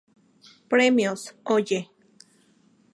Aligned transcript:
Premios 0.67 1.35
Oye! 1.43 1.91